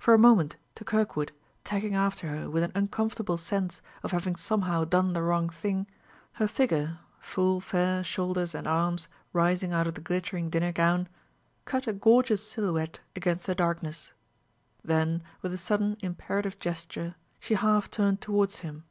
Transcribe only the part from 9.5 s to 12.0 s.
out of the glittering dinner gown cut a